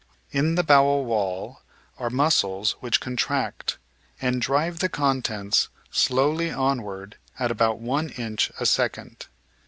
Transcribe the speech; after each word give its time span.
In 0.31 0.55
the 0.55 0.63
bowel 0.63 1.05
wall 1.05 1.61
are 1.99 2.09
muscles 2.09 2.71
which 2.79 2.99
contract, 2.99 3.77
and 4.19 4.41
drive 4.41 4.79
the 4.79 4.89
contents 4.89 5.69
slowly 5.91 6.49
onward 6.49 7.17
at 7.37 7.51
about 7.51 7.77
one 7.77 8.09
inch 8.09 8.51
a 8.59 8.65
second. 8.65 9.27